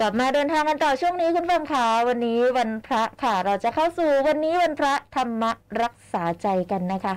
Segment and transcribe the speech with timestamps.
[0.00, 5.44] กลับมาเดินทางกันต่อช่วงนี้คุณฟังค่ะวันนี้วันพระค่ะ เราจะเข้าสู่วันนี้วันพระธรรม
[5.82, 7.14] รักษาใจกันนะคะ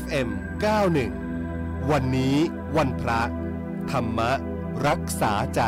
[0.00, 0.28] FM
[1.10, 2.36] 91วันนี้
[2.76, 3.20] วันพระ
[3.92, 4.20] ธรรม
[4.86, 5.62] รักษาใจ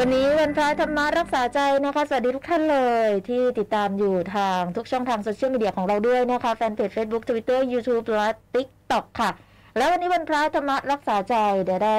[0.00, 9.30] วันนี้วันพระธรรมรักษาใจนะคะ สวัสดีทุกท่านเลยที่ติดตามอยู่ทางทุกช่องทางโซเชียลมีเดียของเราด้วยนะคะ แฟนเพจ Facebook Twitter YouTube และ TikTok ค่ะ
[9.76, 11.98] แล้ววันนี้วันพระธรรมรักษาใจเดี๋ยวได้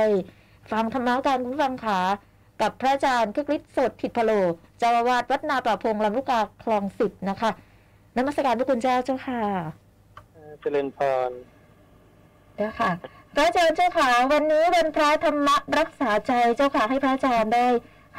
[0.71, 1.99] ฟังธรรมะการคุณฟังขา
[2.61, 4.31] กับพระอาจารย์คึกฤทธิ์สดผิดพะโล
[4.79, 7.49] เจ้าอาวาสวัดนาป่าพงลำลูกกาคลองสิบนะคะ
[8.17, 9.41] นมัสการพระคุณเจ้าเจ้าค่ะ
[10.61, 11.31] เจริญพร
[12.57, 12.91] เจ้าค่ะ
[13.33, 17.67] พระอาจารย์เจ้าค่ะวันนี้วันพระธรรมรักษาใจเจ้าค่ะให้พระอาจารย์ได้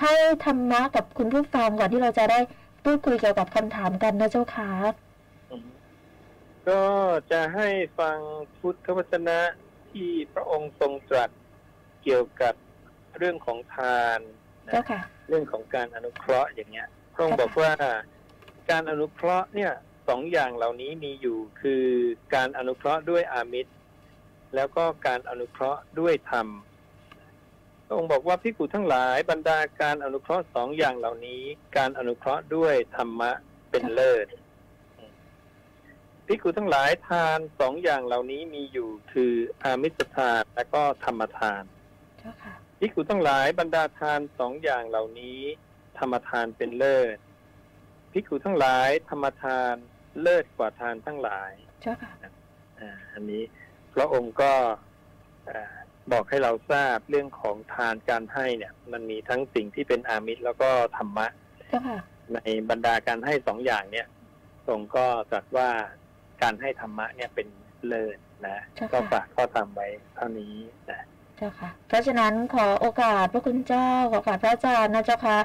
[0.03, 0.15] ให้
[0.45, 2.41] ธรรมะกับคุณผู้ฟังก่อนที่เราจะได้
[2.85, 4.71] พูดคุยเกี่ยวกับคำถามกันนะเจ้าค่ะ
[6.69, 6.83] ก็
[7.31, 8.19] จะให้ฟัง
[8.59, 9.39] พุทธวจนะ
[9.91, 11.31] ที่พระองค์ทรงตรัส
[12.03, 12.55] เกี่ยวกับ
[13.19, 14.19] เรื่องของทาน
[14.67, 17.73] นะเจ้าค่ะเรื่องของการอนุเคราะห์อย่างเงี้ย พระองค์บอกว่า
[18.71, 19.73] การอนุเคราะห์เนี่ย
[20.09, 21.85] สองอย่างเหล่านี้มีอยู่คือ
[22.35, 23.73] การอนุเคราะห์ด้วยอามิตร
[24.55, 26.49] แล้วก็การอนุเคราะห์ด้วยธรรม
[27.87, 31.43] พระองค์บอกว่าพิกุทั้งหลายบรรดาการอนุเคราะห์สองอย่างเหล่านี้
[31.77, 33.31] การอนุเคราะห์ด้วยธรรมะ
[33.71, 34.27] เป็นเลิศ
[36.27, 39.33] พิกุทั้งหลายทานสองอย่างเหล่านี้มีอยู่คือ
[39.63, 41.63] อามิสทานและก็ธรรมทาน
[42.19, 45.41] เจ้าค่ะพิกุทั้งหลายบรรดาทานสองอย่างเหล่านี้
[45.99, 47.17] ธรรมทานเป็นเลิศ
[48.13, 49.75] พิกุทั้งหลายธรรมทาน
[50.23, 51.51] เลิศกว่าทานทั้งหลาย
[51.83, 52.13] เจ้าค่ะ
[52.81, 53.68] อ่าอันนี้พ
[54.01, 54.53] ระองค์ก็
[55.49, 55.75] อ่า
[56.13, 61.27] บอกให้เราทราบเรื่องของทานการให้เนี่ย มันมีทั้งสิ่งที่เป็นอามิตรแล้วก็ธรรมะ
[61.69, 61.99] เจ้าค่ะ
[62.35, 62.39] ใน
[62.71, 64.07] บรรดาการให้สองอย่างเนี่ย
[64.69, 65.69] ทรงก็ตรัสว่า
[66.43, 67.47] การให้ธรรมะเนี่ยเป็น
[67.87, 70.55] เลิศนะเจ้าค่ะก็ฝากข้อธรรมไว้เท่านี้
[70.91, 71.07] นะ
[71.37, 75.39] เจ้าค่ะ เพราะฉะนั้นขอโอกาสพระคุณเจ้าขอโอกาสพระอาจารย์นะเจ้าค่ะ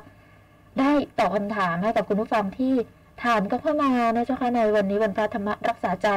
[0.80, 2.74] ได้ตอบคำถามให้กับคุณผู้ฟังที่
[3.24, 6.10] ถามก็เข้ามานะเจ้าค่ะในวันนี้วันพระธรรมรักษาใจ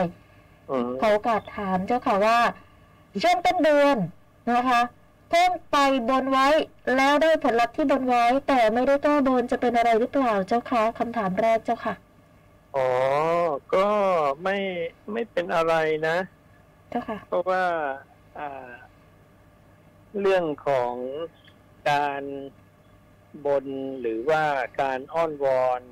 [0.69, 2.39] อืมขอโอกาสถามเจ้าค่ะว่า
[3.23, 3.97] ช่วงต้นเดือน
[4.51, 4.81] นะคะ
[5.29, 5.77] เพิ่งไป
[6.09, 6.47] บนไว้
[6.97, 11.95] แล้วได้ผลลัพธ์ที่บนไว้ แต่ไม่ได้แก้บนจะเป็นอะไรหรือเปล่าเจ้าค่ะคำถามแรกเจ้าค่ะ
[12.75, 12.81] อ๋อ
[13.75, 13.79] ก็
[14.43, 14.53] ไม่
[15.13, 15.73] ไม่เป็นอะไร
[16.07, 16.17] นะ
[16.91, 17.65] เจ้าค่ะ เพราะว่า
[18.37, 18.43] อ่า
[20.21, 20.95] เรื่องของ
[21.89, 22.23] การ
[23.45, 23.67] บน
[24.01, 24.45] หรือว่า
[24.81, 25.83] การอ้อนวอน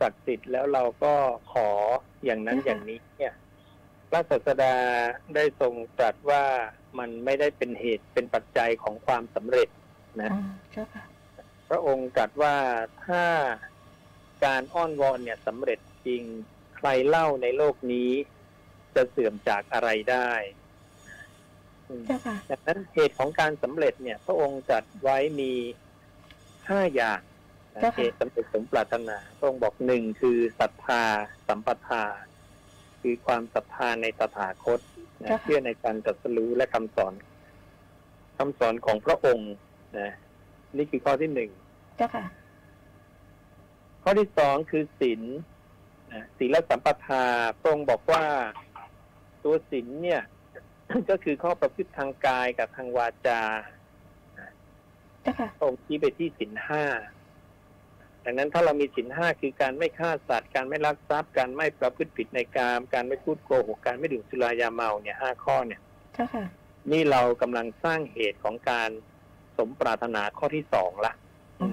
[0.00, 1.14] ศักดิ์สิทธิ์แล้วเราก็
[1.52, 1.68] ขอ
[2.24, 3.34] อย่างนั้นค่ะอย่างนี้เนี่ย
[4.10, 4.76] พระศาสดา
[5.34, 6.44] ได้ทรงตรัสว่า
[6.98, 9.68] มันไม่ได้เป็นเหตุเป็นปัจจัยของความสำเร็จ
[10.20, 10.40] นะอ๋อ
[10.72, 11.04] เจ้าค่ะ
[11.68, 12.56] พระองค์ตรัสว่า
[13.06, 13.24] ถ้า
[14.44, 16.22] การอ้อนวอนเนี่ยสำเร็จจริง
[16.76, 18.10] ใครเล่าในโลกนี้
[18.94, 20.61] จะเสื่อมจากอะไรได้อืมเจ้าค่ะ
[22.50, 25.52] ดังนั้นเหตุของการสำเร็จเนี่ย พระองค์จัดไว้มี
[26.68, 27.20] ห้าอย่าง
[27.74, 31.02] นะเจ้าค่ะเหตุสำเร็จสมปรารถนาพระองค์บอกหนึ่งคือศรัทธา
[31.48, 32.04] สัมปทา
[33.00, 34.80] คือความศรัทธาในตถาคต
[35.22, 37.14] นะเชื่อในการตรัสรู้และคำสอน
[38.38, 39.52] คำสอนของพระองค์
[39.98, 40.10] นะ
[40.76, 41.50] นี่คือข้อที่หนึ่ง
[41.96, 42.24] เจ้าค่ะ
[44.02, 45.22] ข้อที่สองคือศีล
[46.12, 47.24] นะศีลสัมปทา
[47.58, 48.24] พระองค์บอกว่า
[49.44, 50.22] ตัวศีลเนี่ย
[51.10, 53.40] ก็คือข้อประพฤติทางกายกับทางวาจา
[55.22, 56.84] เจ้าค่ะพระองค์ชี้ไปที่ศีลห้า
[58.24, 65.80] ดังนั้นถ้าเรามีศีลห้าคือการไม่ฆ่าสัตว์ การไม่ลักทรัพย์ การไม่ประพฤติผิดในกาม การไม่พูดโกหก การไม่ดื่มสุรายาเมาเนี่ยห้าข้อเนี่ย
[66.14, 66.44] เจ้าค่ะ
[66.92, 68.90] นี่เรากำลังสร้างเหตุของการ
[69.58, 71.12] สมปรารถนาข้อที่สองละ
[71.60, 71.68] อ๋อ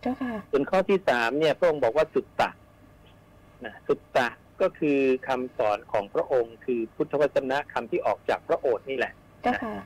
[0.00, 2.50] เจ้าค่ะส่วนข้อที่สามเนี่ยพระองค์บอกว่าสุตตะ
[3.64, 4.28] นะสุตตะ
[4.60, 4.98] ก็คือ
[5.28, 9.76] คำสอนของพระองค์คือพุทธวจนะคำที่ออกจากพระโอษฐ์นี่แหละเจ้าค่ะ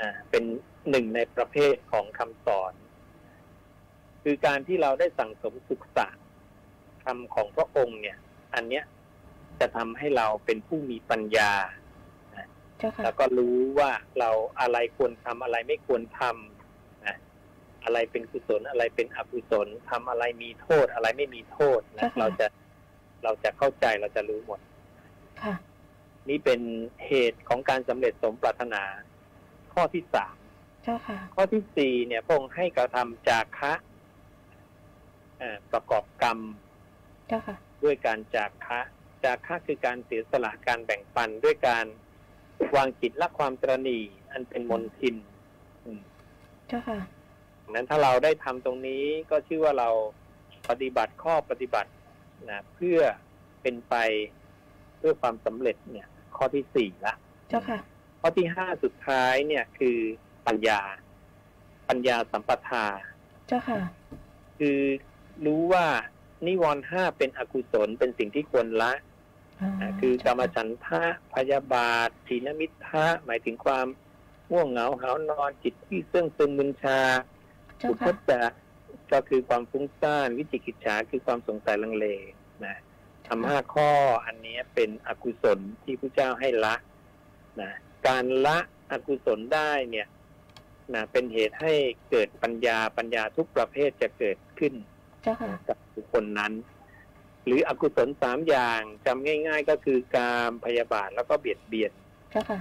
[0.00, 0.42] อ่าเป็น
[0.90, 2.72] หนึ่งในประเภทของคำสอน
[4.22, 6.08] คือการที่เราได้สั่งสมศึกษา
[7.04, 8.18] คำของพระองค์เนี่ย
[8.54, 8.84] อันเนี้ย
[9.60, 11.52] จะทำให้เราเป็นผู้มีปัญญา
[12.78, 17.16] เจ้าค่ะแล้วก็รู้ว่าเราอะไรควรทำอะไรไม่ควรทำนะ
[17.84, 22.46] อะไรเป็นกุศลอะไรเป็นอกุศลทำอะไรมีโทษอะไรไม่มีโทษนะเราจะ
[23.24, 24.60] เราจะเข้าใจเราจะรู้หมด
[25.42, 25.54] ค่ะ
[26.28, 26.60] นี่เป็น
[27.06, 28.82] เหตุของการสำเร็จสมปรารถนา
[29.74, 30.34] ข้อที่สาม
[30.82, 33.72] เจ้าค่ะข้อที่สี่เนี่ยพระองค์ให้กระทำจาคะ
[35.38, 36.38] เอ่อประกอบกรรม
[37.28, 38.80] เจ้าค่ะด้วยการจาคะ
[39.24, 41.86] จาคะคือการเสียสละการแบ่งปันด้วยการ
[42.76, 43.98] วางจิตละความตรณี
[44.32, 45.16] อันเป็นมนทิน
[45.84, 46.00] อืม
[46.68, 47.00] เจ้าค่ะ
[47.62, 49.88] ดังนั้นถ้าเราได้ทำตรงนี้ก็ชื่อว่าเรา
[50.68, 51.90] ปฏิบัติข้อปฏิบัติ
[52.50, 53.00] นะเพื่อ
[53.62, 53.94] เป็นไป
[54.98, 56.06] เพื่อความสำเร็จเนี่ย
[56.36, 57.14] ข้อที่สี่ละ
[57.48, 57.78] เจ้าค่ะ
[58.20, 59.98] ข้อที่ห้าสุดท้ายเนี่ยคือ
[60.46, 60.80] ปัญญา
[61.88, 62.86] ปัญญาสัมปทา
[63.46, 63.80] เจ้าค่ะ
[64.58, 64.80] คือ
[65.46, 65.86] รู้ว่า
[66.46, 68.92] นิวรณ์ห้าเป็นอกุศลเป็นสิ่งที่ควรละ
[69.60, 71.02] อ๋ออ่าคือกรรมฉันทะ
[71.34, 73.86] พยาบาทถีนมิทะหมายถึงความ
[74.50, 77.00] ง่วงเหงาหาวนอนจิตที่เสื่องซึมมึนชา
[77.78, 78.40] เจ้าอุทค่ะจจะ
[79.12, 82.06] ก็คือความฟุ้งซ่านวิจิกิจฉาคือความสงสัยลังเล
[82.64, 82.76] นะ
[83.26, 83.90] ทำห้าข้อ
[84.26, 86.74] อันนี้เป็นอกุศลที่พระเจ้าให้ละ
[87.60, 87.70] นะ
[88.06, 88.58] การละ
[88.92, 90.08] อกุศลได้เนี่ย
[90.94, 91.72] นะเป็นเหตุให้
[92.10, 94.74] เกิดปัญญาปัญญาทุกประเภทจะเกิดขึ้น
[95.22, 96.52] เจ้าค่ะกับบุคคลนั้น
[97.46, 101.92] หรืออกุศลสามอย่างจำง่าย ๆ ก็คือการพยาบาทแล้วก็เบียดเบียน
[102.30, 102.60] เจ้าค่ะ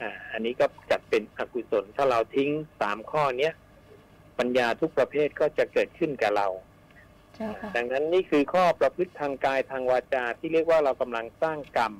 [0.00, 3.52] อ่าอันนี้ก็จัดเป็นอกุศลถ้าเราทิ้งสามข้อเนี้ย
[4.40, 6.48] ปัญญาทุกประเภทก็จะเกิดขึ้นกับเรา
[7.34, 11.92] เจ้าค่ะดังนั้นนี่คือข้อประพฤติทางกายทางวาจาที่เรียกว่าเรากำลังสร้างกรรม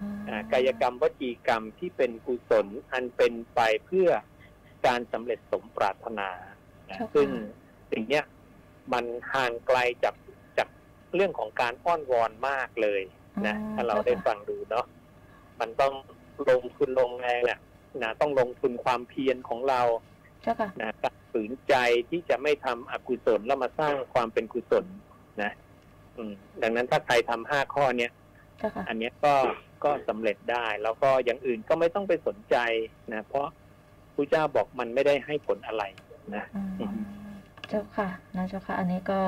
[0.00, 4.08] อ๋ออ่ากายกรรมวจีกรรมที่เป็นกุศลอันเป็นไปเพื่อ
[4.86, 6.28] การสำเร็จสมปรารถนา
[6.90, 7.28] นะซึ่ง
[7.90, 8.24] สิ่งเนี้ย
[8.92, 9.04] มัน
[9.34, 10.14] ห่างไกลจาก
[10.58, 10.68] จาก
[11.14, 13.02] เรื่องของการอ้อนวอนมากเลย
[13.46, 14.86] นะถ้าเราได้ฟังดูเนาะ
[15.60, 15.94] มันต้อง
[16.50, 17.60] ลงทุนลงแรงเนี่ย
[18.02, 19.80] นะต้องลงทุนความเพียรของเรา
[20.42, 21.74] เจ้าค่ะนะการ ฝืนใจ
[22.10, 24.84] ที่จะไม่ทำอกุศลแล้วมาสร้างความเป็นกุศล
[25.42, 25.52] นะ
[26.16, 26.32] อืม
[26.62, 28.12] ดังนั้นถ้าใครทำห้าข้อเนี้ย
[28.58, 29.34] เจ้าค่ะอันเนี้ยก็
[29.84, 32.56] ก็สำเร็จได้ แล้วก็อย่างอื่นก็ไม่ต้องไปสนใจ
[33.12, 33.46] นะเพราะ
[34.14, 35.82] พระเจ้าบอกมันไม่ได้ให้ผลอะไร
[36.34, 36.44] นะ
[36.80, 36.94] อืม
[37.68, 39.18] เจ้าค่ะนะเจ้าค่ะ อันนี้ก็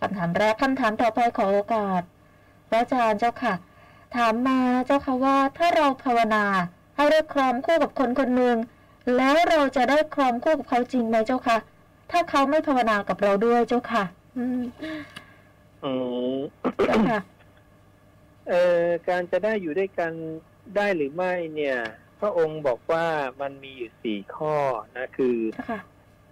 [0.00, 2.02] คำถามแรกคำถามต่อไปขอโอกาส
[2.68, 3.54] พระอาจารย์เจ้าค่ะ
[4.16, 6.44] ถามมาเจ้าค่ะว่าถ้าเราภาวนา
[6.96, 8.56] ให้ได้ครองคู่กับคนคนหนึ่ง
[9.16, 11.58] แล้วเราจะได้ครองคู่กับเขาจริงไหมเจ้าค่ะ
[12.10, 14.04] ถ้าเขาไม่ภาวนากับเราด้วยเจ้าค่ะ
[14.38, 14.62] อืม
[15.84, 15.92] อื
[16.34, 16.36] ม
[16.86, 17.20] เจ้าค่ะ
[18.48, 20.12] เอ่อการจะได้อยู่ด้วยกัน
[20.76, 21.78] ได้หรือไม่เนี่ย
[22.20, 23.06] พระองค์บอกว่า
[23.40, 24.54] มันมีอยู่สี่ข้อ
[24.96, 25.80] นะคือเจ้าค่ะ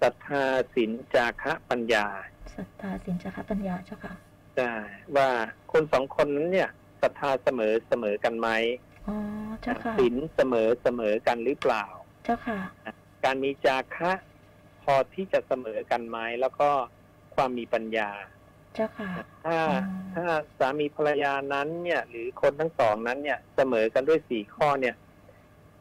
[0.01, 0.45] ศรัทธา
[0.75, 2.07] ศีลจาคะปัญญา
[2.57, 4.15] ศรัทธาสินจักรปัญญาเจ้าค่ะ
[4.57, 4.75] ได้
[5.17, 5.31] ว่า
[5.73, 6.71] คนสองคนนั้นเนี่ย
[7.03, 8.49] ศรัทธาเสมอเสมอกันไหม
[9.07, 9.17] อ๋อ
[9.63, 11.85] เจ้าค่ะศีลเสมอเสมอกันหรือเปล่า
[12.29, 12.61] เจ้าค่ะ
[13.25, 14.13] การมีจาคะ
[14.83, 16.71] พอที่จะเสมอกันไหมแล้วก็
[17.35, 18.11] ความมีปัญญา
[18.75, 19.11] เจ้าค่ะ
[19.45, 20.27] ถ้าอืมถ้า
[20.59, 24.95] สามีภรรยานั้นเนี่ย หรือคนทั้งสองนั้นเนี่ยเสมอกันด้วยสี่ข้อเนี่ย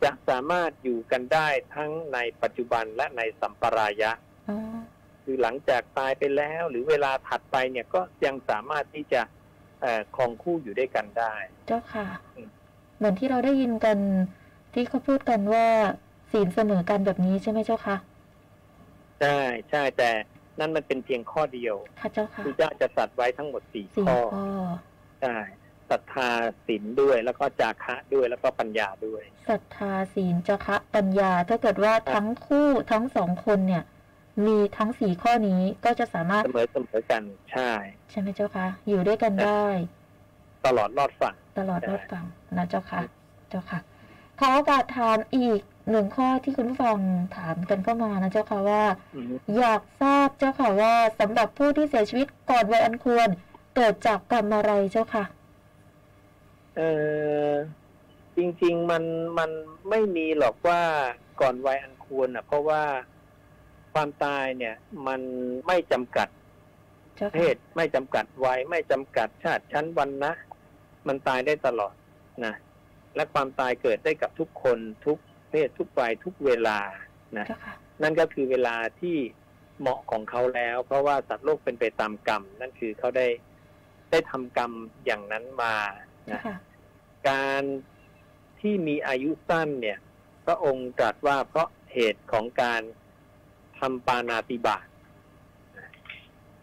[0.03, 4.11] จะสามารถอยู่กันได้ทั้งในปัจจุบันและในสัมปรายะ
[4.49, 4.57] อ๋อ
[5.23, 9.21] คือหลังจากตายไปแล้ว หรือเวลาถัดไปเนี่ยก็ยังสามารถที่จะ
[9.81, 11.33] เอ่อครองคู่อยู่ด้วยกันได้
[11.67, 12.05] เจ้าค่ะ
[12.35, 12.49] อืม
[12.97, 13.97] เหมือนที่เราได้ยินกัน
[14.73, 15.67] ที่เขาพูดกันว่า
[16.31, 17.97] ศีลเสมอกันแบบนี้ใช่ไหมเจ้าค่ะ
[19.21, 19.39] ใช่
[19.69, 20.09] ใช่แต่
[20.59, 24.47] นั่นมันเป็นเพียงข้อเดียวค่ะเจ้าค่ะพระเจ้าจะสัตว์ไว้ทั้งหมดสี่สี่ข้อข้อ
[25.21, 25.35] ใช่
[25.89, 26.29] ศรัทธา
[26.65, 33.83] ศีลด้วยแล้วก็จาคะด้วยแล้วก็ปัญญาด้วยศรัทธาศีลจคะปัญญา ถ้าเกิดว่าทั้งคู่ทั้งสองคนเนี่ย
[34.45, 37.71] มีทั้งสี่ข้อนี้ก็จะสามารถเสมอเสมอกันใช่
[38.09, 39.65] ใช่ไหมเจ้าค่ะอยู่ด้วยกันได้
[40.65, 42.25] ตลอดรอดฝั่งตลอดใช่รอดฟัง
[42.57, 43.01] นะเจ้าค่ะ
[43.49, 43.79] เจ้าค่ะ
[44.39, 45.59] ขอโอกาสถามอีก
[45.91, 46.97] หนึ่งข้อที่คุณผู้ฟัง
[47.35, 48.83] ถามกันเข้ามานะเจ้าค่ะว่า
[49.15, 53.29] อืมอยากทราบเจ้าค่ะว่าสำหรับผู้ที่เสียชีวิตก่อนวัยอันควร
[53.75, 55.25] เกิดจากกรรมอะไรเจ้าค่ะ
[56.77, 56.81] เอ
[57.49, 57.51] อ
[58.37, 59.03] จริง ๆ มัน
[59.37, 59.51] มัน
[59.89, 60.81] ไม่มีหรอกว่า
[61.41, 62.83] ก่อนวัยอันควรอะ เพราะว่า
[63.93, 64.75] ความตายเนี่ย
[65.07, 65.21] มัน
[65.67, 66.27] ไม่จำกัด
[67.15, 70.33] เจ้าเพค่ะศไม่จำกัดวัยไม่จำกัดชาติชั้นวันนะ
[71.07, 71.93] มันตายได้ตลอด
[72.45, 72.53] นะ
[73.15, 75.17] และความตายเกิดได้กับทุกคนทุก
[75.49, 76.79] เพศทุกวัยทุกเวลา
[77.37, 79.17] นะเจ้าค่ะนั่นก็คือเวลาที่
[79.79, 83.27] เหมาะของเขาแล้ว เพราะว่าสัตว์โลกเป็นไปตามกรรม นั่นคือเขาได้
[84.11, 84.71] ได้ทำกรรม
[85.05, 85.75] อย่างนั้นมา
[86.25, 86.55] เจ้านะค่ะ
[87.29, 87.63] การ
[88.59, 89.97] ที่มีอายุสั้นเนี่ย
[90.45, 92.81] พระองค์ตรัสว่าเพราะเหตุของการ
[93.79, 94.85] ทำปานาติบาต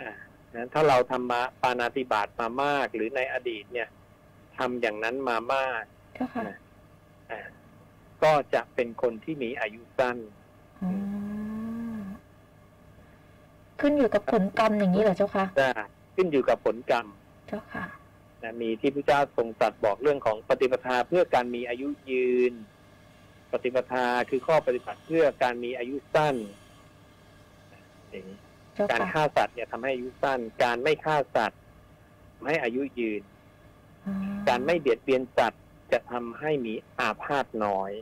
[0.01, 0.13] อ่า
[0.55, 3.89] นะถ้าเราทำมาปานาติบาตมามาก หรือในอดีตเนี่ย
[4.59, 5.83] ทำอย่างนั้นมามาก
[6.15, 6.55] เจ้าค่ะอ่า
[8.25, 10.17] ก็จะเป็นคนที่มีอายุสั้น
[10.83, 10.91] อื
[11.99, 12.01] ม
[13.81, 15.71] ขึ้นอยู่กับผลกรรมอย่างนี้เหรอเจ้าค่ะได้
[16.15, 17.07] ขึ้นอยู่กับผลกรรม
[17.49, 17.85] เจ้าค่ะ
[18.43, 22.53] นะมีที่พระเจ้าทรงตรัสบอกเรื่องของปฏิปทาเพื่อการมีอายุยืน
[23.53, 26.37] ปฏิปทาคือข้อปฏิบัติเพื่อการมีอายุสั้น
[28.11, 28.39] อย่างนี้
[28.75, 31.61] เจ้าการค่ะฆ่าสัตว์เนี่ยทำให้อายุสั้น การไม่ฆ่าสัตว์
[32.35, 33.23] ทำให้อายุยืน
[34.07, 35.63] อืมการไม่เบียดเบียนสัตว์
[35.93, 37.93] จะทำให้มีอาพาธน้อย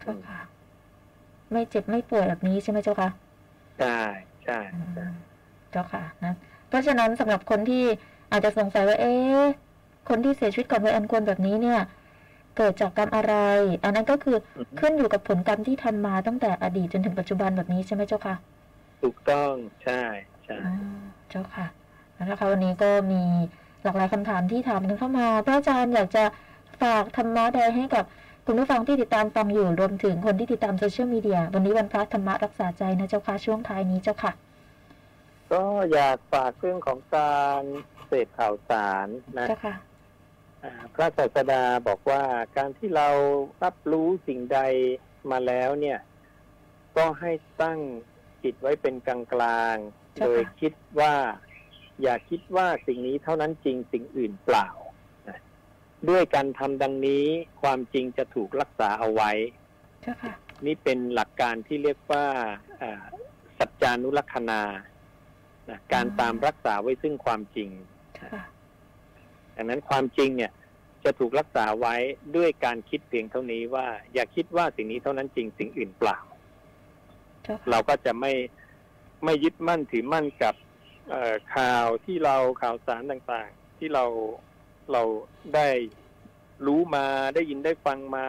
[0.00, 0.38] เจ้าค่ะ
[1.52, 3.08] ไม่เจ็บไม่ป่วยแบบนี้ใช่ไหมเจ้าคะ
[3.76, 3.86] ใช่
[4.44, 5.10] ใช่อืใช่ม
[5.70, 6.30] เจ้าค่ะนะ
[6.68, 7.76] เพราะฉะนั้นสำหรับคนที่
[8.30, 9.42] อาจจะสงสัยว่า เอ๊ะ
[10.08, 11.78] คนที่เสียชีวิตก่อนวัยอันควรแบบนี้เนี่ย
[12.56, 13.34] เกิดจากกรรมอะไร
[13.84, 18.34] อันนั้นก็คืออือฮึขึ้นอยู่กับผลกรรมที่ทำมาตั้งแต่อดีตจนถึงปัจจุบันแบบนี้ใช่ไหมเจ้าค่ะ
[19.00, 20.02] ถูกต้องใช่
[20.44, 20.66] ใช่อ๋อ
[21.30, 21.66] เจ้าค่ะ
[22.16, 23.16] นะคะวันนี้ก็มี
[23.82, 26.24] หลากหลายคำถามที่ถามกันเข้ามาพระอาจารย์อยากจะ
[26.80, 28.04] ฝากธรรมะใดให้กับ
[28.46, 34.32] คุณผู้ฟังที่ติดตามฟังอยู่รวมถึงคนที่ติดตามโซเชียลมีเดียวันนี้วันพระธรรมะรักษาใจนะเจ้าค่ะช่วงท้ายนี้เจ้าค่ะ
[35.52, 37.62] ก็อยากฝากเรื่องของการ
[38.06, 39.06] เสพข่าวสาร
[39.38, 39.74] นะเจ้าค่ะ
[40.62, 42.22] อ่าพระศาสดาบอกว่า
[42.56, 43.08] การที่เรา
[43.64, 44.60] รับรู้สิ่งใด
[45.30, 45.98] มาแล้วเนี่ย
[46.96, 47.32] ก็ให้
[47.62, 47.78] ตั้ง
[48.42, 51.14] จิตไว้เป็นกลางกลางๆเจ้าค่ะโดยคิดว่า
[52.02, 54.79] อย่าคิดว่าสิ่งนี้เท่านั้นจริงสิ่งอื่นเปล่านะ
[56.08, 57.24] ด้วยการทำดังนี้
[57.62, 59.30] ความจริงจะถูกรักษาเอาไว้
[60.02, 60.34] เจ้าค่ะ
[60.66, 62.24] นี่เป็นหลักการที่เรียกว่า
[62.80, 63.02] อ่า
[63.58, 64.60] สัจจานุลักษณา
[65.68, 67.68] นะการตามรักษาไว้ซึ่งความจริง
[68.14, 68.44] เจ้าค่ะ
[69.56, 70.52] ดังนั้นความจริงเนี่ย
[71.04, 71.94] จะถูกรักษาไว้
[72.36, 76.18] ด้วยการคิดเพียงเท่านี้ว่า อย่าคิดว่าสิ่งนี้เท่านั้นจริงสิ่งอื่นเปล่า
[77.42, 78.32] เจ้าค่ะเราก็จะไม่
[79.24, 80.54] ไม่ยึดมั่นถือมั่นกับ
[81.10, 84.04] เอ่อข่าวที่เราข่าวสารต่างๆ ที่เรา
[84.92, 85.02] เรา
[85.54, 85.68] ได้
[86.66, 87.04] รู้มา
[87.34, 88.26] ได้ยินได้ฟังมา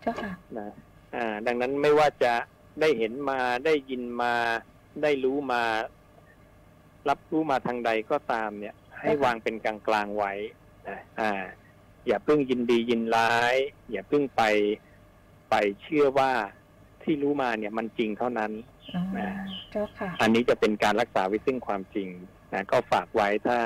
[0.00, 0.70] เจ้าค่ะนะ
[1.14, 2.32] อ่า ดังนั้นไม่ว่าจะ
[2.80, 4.34] ได้เห็นมาได้ยินมา
[5.02, 5.62] ได้รู้มา
[7.08, 10.32] รับรู้มาทางใดก็ตามเนี่ย ให้วางเป็นกลางกลางๆไว้
[10.88, 11.32] นะอ่า
[12.06, 13.54] อย่าเพิ่งยินดียินร้าย
[13.90, 14.42] อย่าเพิ่งไป
[15.50, 16.32] ไปเชื่อว่า
[17.02, 18.52] ที่รู้มาเนี่ยมันจริงเท่านั้น
[18.94, 19.30] อ๋ออ่า
[19.70, 22.08] เจ้าค่ะอันนี้จะเป็นการรักษาไว้ซึ่งความจริง
[22.52, 23.58] นะก็ฝากไว้ถ้า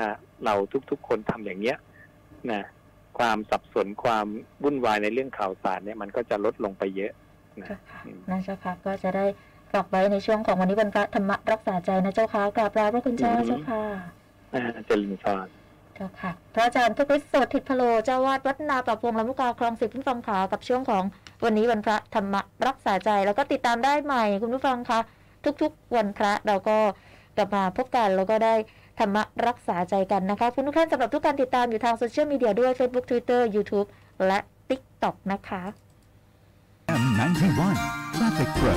[0.45, 0.55] เรา
[0.91, 1.77] ทุกๆ คนทำอย่างเนี้ย
[2.53, 2.63] นะ
[3.19, 4.27] ความสับสนความ
[4.65, 7.13] วุ่นวายในเรื่องข่าวสารเนี่ยมันก็จะลดลงไปเยอะ
[7.61, 9.25] นะเจ้าค่ะอืมนะเจ้าค่ะก็จะได้
[9.73, 13.83] ฝากไว้ในช่วงของวันนี้วันพระธรรมะรักษาใจนะเจ้าค่ะกราบลาพระคุณเจ้าเจ้าค่ะ
[14.55, 15.47] อ่าเจริญพร
[15.95, 21.05] เจ้าค่ะ พระอาจารย์ทุกฤทธิ์โสดทิศพโลเจ้าวาดวัดนาปรับวงลำลูกกาคลองสิบผู้ฟังขากับช่วงของ
[21.45, 25.01] วันนี้วันพระธรรมะรักษาใจแล้วก็ติดตามได้ใหม่คุณผู้ฟังคะ
[25.63, 26.79] ทุกๆ วันพระเราก็
[27.37, 28.55] กลับมาพบกันแล้วก็ได้
[28.99, 33.89] ธรรมะรักษาใจกันนะคะคุณทุกท่านสำหรับทุกการติดตามอยู่ทางโซเชียลมีเดียด้วย Facebook Twitter YouTube
[34.27, 35.63] และ TikTok นะคะ
[37.03, 37.77] M91
[38.17, 38.75] Traffic Pro